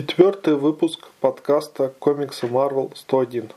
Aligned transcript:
Четвертый 0.00 0.56
выпуск 0.56 1.08
подкаста 1.20 1.92
комиксы 1.98 2.46
Marvel 2.46 2.90
101. 2.96 3.50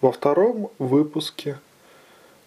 Во 0.00 0.10
втором 0.10 0.70
выпуске 0.78 1.58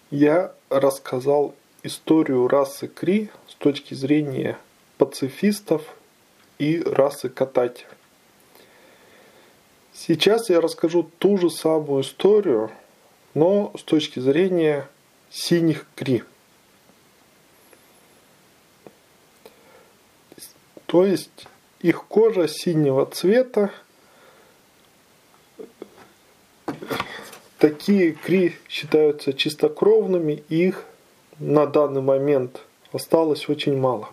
я 0.10 0.52
рассказал 0.71 1.54
историю 1.83 2.47
расы 2.47 2.88
Кри 2.88 3.29
с 3.47 3.54
точки 3.54 3.93
зрения 3.93 4.57
пацифистов 4.97 5.83
и 6.57 6.81
расы 6.81 7.29
Катати. 7.29 7.85
Сейчас 9.94 10.49
я 10.49 10.60
расскажу 10.60 11.08
ту 11.19 11.37
же 11.37 11.51
самую 11.51 12.01
историю, 12.01 12.71
но 13.35 13.71
с 13.78 13.83
точки 13.83 14.19
зрения 14.19 14.89
синих 15.29 15.85
Кри. 15.94 16.23
То 20.88 21.05
есть 21.05 21.48
их 21.81 22.05
кожа 22.05 22.48
синего 22.48 23.05
цвета. 23.05 23.72
Такие 27.58 28.12
кри 28.12 28.55
считаются 28.68 29.34
чистокровными, 29.34 30.44
и 30.49 30.68
их 30.68 30.85
на 31.40 31.66
данный 31.66 32.02
момент 32.02 32.62
осталось 32.91 33.49
очень 33.49 33.77
мало. 33.77 34.09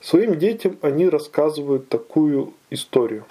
Своим 0.00 0.38
детям 0.38 0.78
они 0.82 1.08
рассказывают 1.08 1.88
такую 1.88 2.54
историю. 2.70 3.24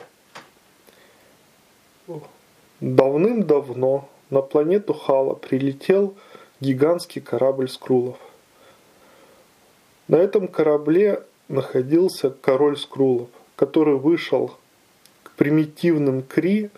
Давным-давно 2.79 4.09
на 4.29 4.41
планету 4.41 4.93
Хала 4.93 5.33
прилетел 5.33 6.15
гигантский 6.59 7.21
корабль 7.21 7.69
Скрулов. 7.69 8.17
На 10.07 10.17
этом 10.17 10.47
корабле 10.47 11.23
находился 11.47 12.29
король 12.29 12.77
Скрулов, 12.77 13.29
который 13.55 13.97
вышел 13.97 14.55
к 15.23 15.31
примитивным 15.31 16.21
Кри 16.23 16.69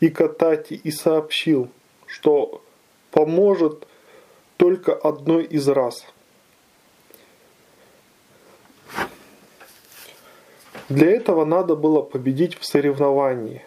и 0.00 0.08
Катати 0.08 0.74
и 0.74 0.90
сообщил, 0.90 1.68
что 2.06 2.62
поможет 3.10 3.86
только 4.56 4.94
одной 4.94 5.44
из 5.44 5.68
рас. 5.68 6.06
Для 10.88 11.10
этого 11.10 11.44
надо 11.44 11.76
было 11.76 12.00
победить 12.00 12.56
в 12.58 12.64
соревновании. 12.64 13.62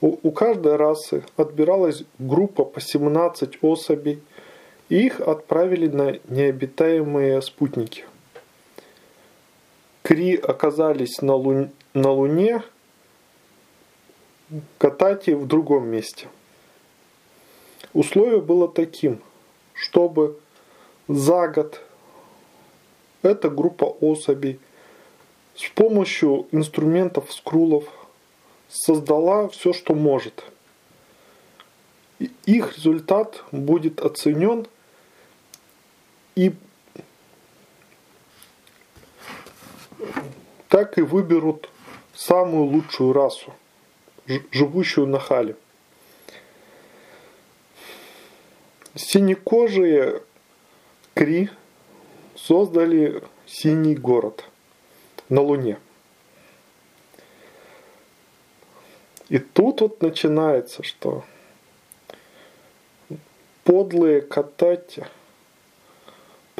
У, 0.00 0.18
у 0.22 0.30
каждой 0.30 0.76
расы 0.76 1.22
отбиралась 1.36 2.04
группа 2.18 2.64
по 2.64 2.80
17 2.80 3.62
особей– 3.62 4.22
и 4.90 5.06
их 5.06 5.20
отправили 5.20 5.86
на 5.86 6.18
необитаемые 6.28 7.40
спутники. 7.40 8.04
Кри 10.02 10.34
оказались 10.34 11.22
на, 11.22 11.34
лун... 11.34 11.70
на 11.94 12.10
Луне, 12.10 12.62
Катати 14.78 15.30
в 15.30 15.46
другом 15.46 15.86
месте. 15.86 16.26
Условие 17.92 18.40
было 18.40 18.66
таким, 18.66 19.20
чтобы 19.74 20.40
за 21.06 21.46
год 21.46 21.80
эта 23.22 23.48
группа 23.48 23.84
особей 23.84 24.58
с 25.54 25.68
помощью 25.68 26.48
инструментов 26.50 27.32
скрулов 27.32 27.84
создала 28.68 29.46
все, 29.50 29.72
что 29.72 29.94
может. 29.94 30.44
Их 32.44 32.76
результат 32.76 33.44
будет 33.52 34.00
оценен– 34.00 34.66
и 36.34 36.54
так 40.68 40.98
и 40.98 41.02
выберут 41.02 41.68
самую 42.14 42.64
лучшую 42.64 43.12
расу, 43.12 43.52
живущую 44.52 45.06
на 45.06 45.18
Хале. 45.18 45.56
Синекожие 48.94 50.22
Кри 51.14 51.50
создали 52.36 53.22
синий 53.46 53.96
город 53.96 54.44
на 55.28 55.40
Луне. 55.40 55.78
И 59.28 59.38
тут 59.38 59.80
вот 59.80 60.02
начинается, 60.02 60.82
что 60.82 61.24
подлые 63.64 64.20
катати– 64.20 65.06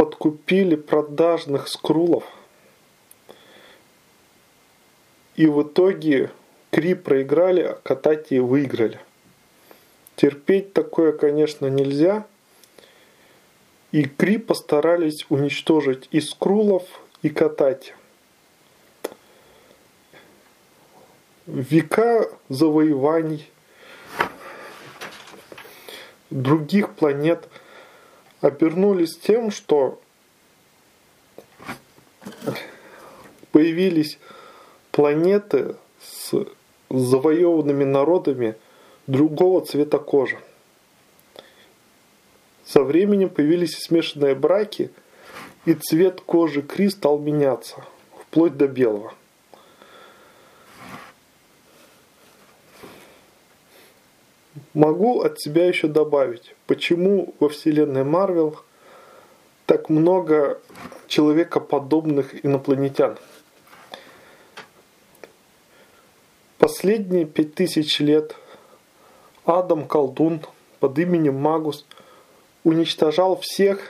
подкупили 0.01 0.77
продажных 0.77 1.69
скрулов. 1.69 2.25
И 5.37 5.47
в 5.47 5.63
итоге 5.63 6.31
Кри 6.71 6.95
проиграли, 6.95 7.61
а 7.61 7.75
Катати 7.75 8.39
выиграли. 8.39 8.99
Терпеть 10.17 10.73
такое, 10.73 11.13
конечно, 11.13 11.67
нельзя. 11.67 12.27
И 13.93 14.05
Кри 14.05 14.39
постарались 14.39 15.27
уничтожить 15.29 16.09
и 16.13 16.23
Скрулов, 16.23 16.85
и 17.21 17.29
Катати. 17.29 17.93
Века 21.47 22.27
завоеваний 22.49 23.51
других 26.31 26.95
планет– 26.95 27.47
обернулись 28.41 29.17
тем, 29.17 29.51
что 29.51 30.01
появились 33.53 34.19
планеты 34.91 35.77
с 36.01 36.33
завоеванными 36.89 37.85
народами 37.85 38.57
другого 39.07 39.65
цвета 39.65 39.99
кожи. 39.99 40.39
Со 42.65 42.83
временем 42.83 43.31
появились 43.31 43.77
смешанные 43.79 44.35
браки, 44.35 44.91
и 45.67 45.75
цвет 45.75 46.21
кожи 46.21 46.63
Кри 46.63 46.89
стал 46.89 47.19
меняться, 47.19 47.85
вплоть 48.19 48.57
до 48.57 48.69
белого. 48.69 49.15
Могу 54.73 55.23
от 55.23 55.41
себя 55.41 55.67
еще 55.67 55.89
добавить, 55.89 56.55
почему 56.67 57.35
во 57.41 57.49
вселенной 57.49 58.05
Марвел 58.05 58.57
так 59.67 59.89
много 59.89 60.61
человекоподобных 61.09 62.45
инопланетян. 62.45 63.19
Последние 66.59 67.25
пять 67.25 67.55
тысяч 67.55 67.99
лет 67.99 68.37
Адам 69.45 69.89
Колдун 69.89 70.41
под 70.79 70.99
именем 70.99 71.35
Магус 71.37 71.85
уничтожал 72.63 73.41
всех 73.41 73.81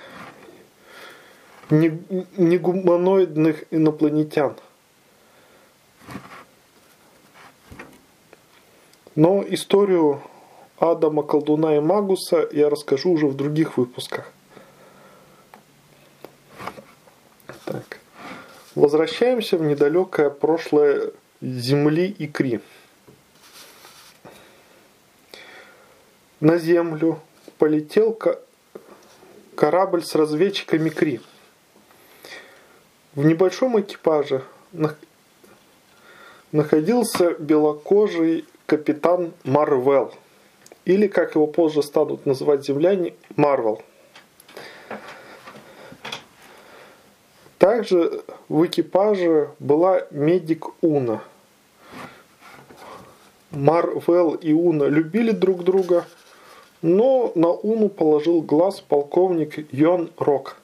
негуманоидных 1.71 3.65
инопланетян. 3.71 4.57
Но 9.15 9.45
историю 9.47 10.23
Адама, 10.81 11.23
Колдуна 11.23 11.77
и 11.77 11.81
Магуса 11.81 12.49
я 12.53 12.71
расскажу 12.71 13.11
уже 13.11 13.27
в 13.27 13.37
других 13.37 13.77
выпусках. 13.77 14.33
Так. 17.67 17.99
Возвращаемся 18.75 19.59
в 19.59 19.63
недалекое 19.63 20.31
прошлое 20.31 21.13
Земли 21.43 22.07
и 22.07 22.27
Кри. 22.27 22.61
На 26.41 26.57
Землю 26.57 27.21
полетел 27.59 28.19
корабль 29.55 30.03
с 30.03 30.15
разведчиками 30.15 30.89
Кри. 30.89 31.21
В 33.15 33.27
небольшом 33.27 33.79
экипаже 33.79 34.45
находился 36.53 37.35
белокожий 37.35 38.47
капитан 38.65 39.35
Марвел– 39.45 40.15
или, 40.91 41.07
как 41.07 41.37
его 41.37 41.47
позже 41.47 41.85
станут 41.85 42.27
называть 42.27 42.65
земляне, 42.65 43.15
Марвел. 43.37 43.81
Также 47.59 48.23
в 48.49 48.67
экипаже 48.67 49.51
была 49.61 50.03
медик 50.11 50.67
Уна. 50.81 51.23
Марвел 53.53 54.35
и 54.35 54.53
Уна 54.53 54.85
любили 54.85 55.31
друг 55.31 55.63
друга, 55.63 56.07
но 56.83 57.31
на 57.37 57.51
Уну 57.51 57.89
положил 57.89 58.43
глаз 58.43 58.81
полковник 58.81 59.73
Йон 59.73 60.11
Рок. 60.19 60.57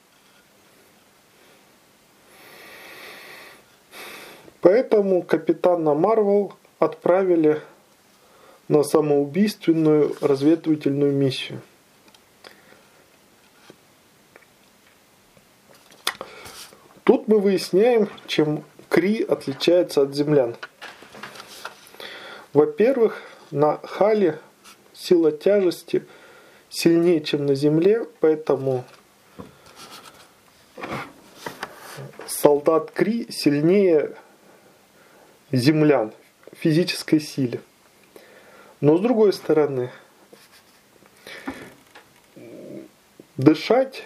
Поэтому 4.61 5.23
капитана 5.23 5.95
Марвел 5.95 6.53
отправили 6.81 7.61
на 8.69 8.83
самоубийственную 8.83 10.17
разведывательную 10.21 11.13
миссию. 11.13 11.61
Тут 17.05 17.29
мы 17.29 17.39
выясняем, 17.39 18.09
чем 18.27 18.65
Кри 18.89 19.23
отличается 19.23 20.03
от 20.03 20.15
землян. 20.15 20.57
Во-первых, 22.53 23.23
на 23.51 23.79
Хале 23.79 24.41
сила 24.93 25.31
тяжести 25.31 26.05
сильнее, 26.69 27.21
чем 27.21 27.47
на 27.47 27.55
Земле, 27.55 28.07
поэтому 28.21 28.85
солдат 32.27 32.91
Кри 32.91 33.27
сильнее 33.31 34.17
землян 35.53 36.13
в 36.53 36.57
физической 36.57 37.21
силе. 37.21 37.61
Но 38.81 38.99
с 38.99 39.01
другой 39.01 39.33
стороны, 39.33 39.91
дышать 43.37 44.05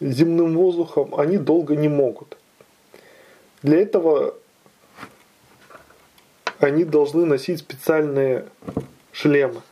земным 0.00 0.56
воздухом 0.56 1.14
они 1.14 1.36
долго 1.36 1.76
не 1.76 1.88
могут. 1.88 2.38
Для 3.62 3.80
этого 3.80 4.34
они 6.58 6.84
должны 6.84 7.26
носить 7.26 7.58
специальные 7.58 8.46
шлемы. 9.12 9.62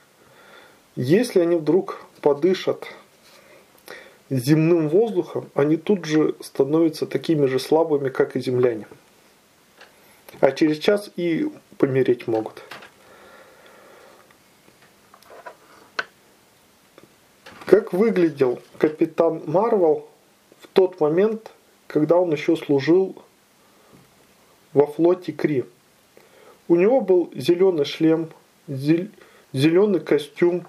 Если 0.97 1.41
они 1.41 1.57
вдруг 1.57 2.05
подышат 2.21 2.87
земным 4.31 4.89
воздухом, 4.89 5.51
они 5.55 5.77
тут 5.77 6.05
же 6.05 6.35
становятся 6.41 7.07
такими 7.07 7.47
же 7.47 7.59
слабыми, 7.59 8.11
как 8.11 8.37
и 8.37 8.41
земляне. 8.41 8.87
А 10.41 10.53
через 10.53 10.79
час 10.79 11.11
и 11.17 11.51
помереть 11.79 12.27
могут. 12.27 12.63
Выглядел 17.95 18.61
капитан 18.79 19.43
Марвел 19.47 20.07
в 20.61 20.69
тот 20.69 21.01
момент, 21.01 21.53
когда 21.87 22.17
он 22.17 22.33
еще 22.33 22.57
служил 22.57 23.17
во 24.73 24.87
флоте 24.87 25.33
Кри? 25.33 25.65
У 26.67 26.77
него 26.77 27.01
был 27.01 27.31
зеленый 27.35 27.85
шлем, 27.85 28.31
зеленый 28.67 30.01
костюм, 30.01 30.67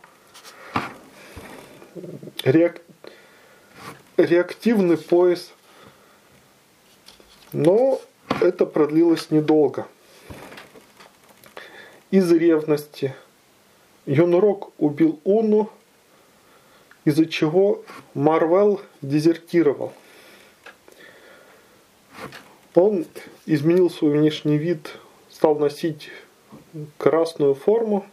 реак... 2.44 2.82
реактивный 4.18 4.98
пояс. 4.98 5.52
Но 7.54 8.02
это 8.42 8.66
продлилось 8.66 9.32
недолго. 9.32 9.88
Из 12.12 12.30
ревности 12.32 13.16
Юнрок 14.06 14.74
убил 14.78 15.20
Уну, 15.24 15.70
из-за 17.06 17.26
чего 17.28 17.84
Марвел 18.14 18.82
дезертировал. 19.02 19.94
Он 22.74 23.06
изменил 23.46 23.90
свой 23.90 24.12
внешний 24.12 24.58
вид 24.58 24.92
стал 25.36 25.56
носить 25.60 26.10
красную 26.98 27.56
форму. 27.56 28.06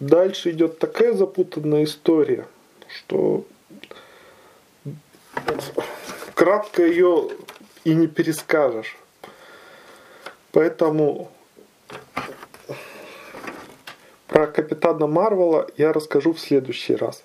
Дальше 0.00 0.50
идет 0.50 0.78
такая 0.78 1.12
запутанная 1.12 1.84
история, 1.84 2.46
что 2.88 3.44
кратко 6.34 6.84
ее 6.84 7.28
и 7.84 7.94
не 7.94 8.06
перескажешь. 8.06 8.96
Поэтому 10.50 11.30
про 14.42 14.48
капитана 14.48 15.06
Марвела 15.06 15.68
я 15.76 15.92
расскажу 15.92 16.32
в 16.32 16.40
следующий 16.40 16.96
раз. 16.96 17.22